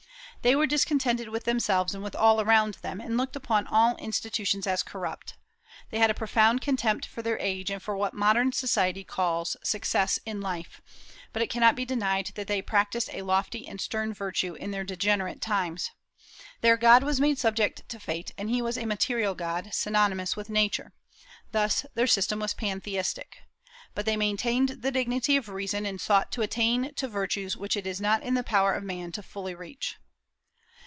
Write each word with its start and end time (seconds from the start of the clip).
They 0.43 0.55
were 0.55 0.65
discontented 0.65 1.29
with 1.29 1.43
themselves 1.43 1.93
and 1.93 2.03
with 2.03 2.15
all 2.15 2.41
around 2.41 2.73
them, 2.81 2.99
and 2.99 3.15
looked 3.15 3.35
upon 3.35 3.67
all 3.67 3.95
institutions 3.97 4.65
as 4.65 4.81
corrupt. 4.81 5.35
They 5.91 5.99
had 5.99 6.09
a 6.09 6.15
profound 6.15 6.61
contempt 6.61 7.05
for 7.05 7.21
their 7.21 7.37
age, 7.37 7.69
and 7.69 7.79
for 7.79 7.95
what 7.95 8.15
modern 8.15 8.51
society 8.51 9.03
calls 9.03 9.55
"success 9.63 10.17
in 10.25 10.41
life;" 10.41 10.81
but 11.31 11.43
it 11.43 11.51
cannot 11.51 11.75
be 11.75 11.85
denied 11.85 12.31
that 12.33 12.47
they 12.47 12.59
practised 12.63 13.11
a 13.13 13.21
lofty 13.21 13.67
and 13.67 13.79
stern 13.79 14.15
virtue 14.15 14.55
in 14.55 14.71
their 14.71 14.83
degenerate 14.83 15.41
times. 15.41 15.91
Their 16.61 16.75
God 16.75 17.03
was 17.03 17.21
made 17.21 17.37
subject 17.37 17.87
to 17.89 17.99
Fate; 17.99 18.31
and 18.35 18.49
he 18.49 18.63
was 18.63 18.79
a 18.79 18.87
material 18.87 19.35
god, 19.35 19.69
synonymous 19.75 20.35
with 20.35 20.49
Nature. 20.49 20.91
Thus 21.51 21.85
their 21.93 22.07
system 22.07 22.39
was 22.39 22.55
pantheistic. 22.55 23.43
But 23.93 24.07
they 24.07 24.17
maintained 24.17 24.69
the 24.81 24.89
dignity 24.89 25.37
of 25.37 25.49
reason, 25.49 25.85
and 25.85 26.01
sought 26.01 26.31
to 26.31 26.41
attain 26.41 26.95
to 26.95 27.07
virtues 27.07 27.55
which 27.55 27.77
it 27.77 27.85
is 27.85 28.01
not 28.01 28.23
in 28.23 28.33
the 28.33 28.41
power 28.43 28.73
of 28.73 28.83
man 28.83 29.11
fully 29.11 29.51
to 29.53 29.57
reach. 29.59 29.97